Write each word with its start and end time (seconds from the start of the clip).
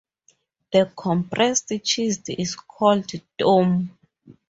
The 0.71 0.91
compressed 0.97 1.71
cheese 1.83 2.21
is 2.29 2.55
called 2.55 3.11
"tome". 3.37 3.95